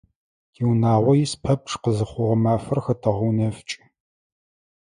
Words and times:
Тиунагъо 0.53 1.13
ис 1.23 1.33
пэпчъ 1.43 1.73
къызыхъугъэ 1.81 2.37
мафэр 2.43 2.79
хэтэгъэунэфыкӀы. 2.85 3.81